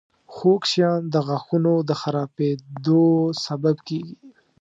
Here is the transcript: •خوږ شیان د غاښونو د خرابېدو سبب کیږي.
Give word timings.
•خوږ 0.33 0.61
شیان 0.71 1.01
د 1.13 1.15
غاښونو 1.27 1.73
د 1.89 1.91
خرابېدو 2.01 3.03
سبب 3.45 3.75
کیږي. 3.87 4.15